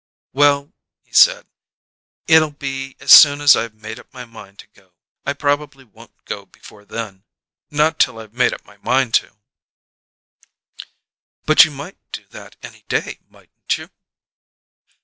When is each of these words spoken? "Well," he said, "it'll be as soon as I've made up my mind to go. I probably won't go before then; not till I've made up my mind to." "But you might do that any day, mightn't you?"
"Well," 0.33 0.73
he 1.03 1.13
said, 1.13 1.45
"it'll 2.25 2.49
be 2.53 2.95
as 2.99 3.11
soon 3.13 3.39
as 3.39 3.55
I've 3.55 3.75
made 3.75 3.99
up 3.99 4.11
my 4.11 4.25
mind 4.25 4.57
to 4.57 4.67
go. 4.73 4.93
I 5.27 5.33
probably 5.33 5.83
won't 5.83 6.25
go 6.25 6.47
before 6.47 6.85
then; 6.85 7.23
not 7.69 7.99
till 7.99 8.17
I've 8.17 8.33
made 8.33 8.51
up 8.51 8.65
my 8.65 8.77
mind 8.77 9.13
to." 9.21 9.35
"But 11.45 11.65
you 11.65 11.69
might 11.69 11.99
do 12.11 12.25
that 12.31 12.55
any 12.63 12.81
day, 12.89 13.19
mightn't 13.29 13.77
you?" 13.77 13.91